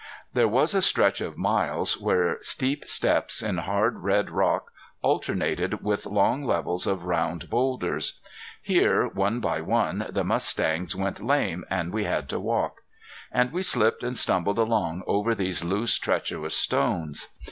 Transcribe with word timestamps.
There 0.33 0.47
was 0.47 0.73
a 0.73 0.81
stretch 0.81 1.21
of 1.21 1.37
miles 1.37 2.01
where 2.01 2.39
steep 2.41 2.85
steps 2.87 3.43
in 3.43 3.59
hard 3.59 3.99
red 3.99 4.31
rock 4.31 4.71
alternated 5.03 5.83
with 5.83 6.07
long 6.07 6.43
levels 6.43 6.87
of 6.87 7.05
round 7.05 7.51
boulders. 7.51 8.19
Here, 8.63 9.05
one 9.07 9.39
by 9.41 9.61
one, 9.61 10.07
the 10.09 10.23
mustangs 10.23 10.95
went 10.95 11.21
lame 11.23 11.65
and 11.69 11.93
we 11.93 12.05
had 12.05 12.29
to 12.29 12.39
walk. 12.39 12.77
And 13.31 13.51
we 13.51 13.61
slipped 13.61 14.01
and 14.01 14.17
stumbled 14.17 14.57
along 14.57 15.03
over 15.05 15.35
these 15.35 15.63
loose, 15.63 15.99
treacherous 15.99 16.57
stones. 16.57 17.27